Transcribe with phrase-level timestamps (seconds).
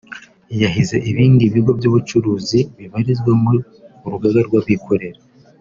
[0.61, 3.51] yahize ibindi bigo by’ubucuruzi bibarizwa mu
[4.11, 5.19] rugaga rw’abikorera